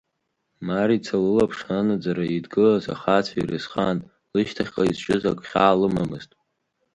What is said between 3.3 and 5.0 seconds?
ирызхан, лышьҭахьҟа